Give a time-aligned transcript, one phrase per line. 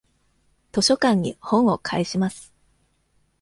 [0.71, 2.51] 図書館に本を返します。